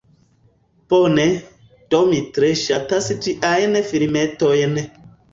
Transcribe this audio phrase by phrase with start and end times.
[0.93, 1.25] Bone,
[1.93, 4.73] do mi tre ŝatas tiajn filmetojn